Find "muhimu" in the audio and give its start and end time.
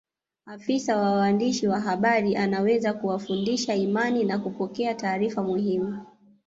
5.43-6.05